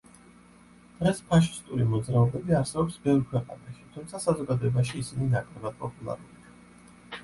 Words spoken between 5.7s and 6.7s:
პოპულარულია.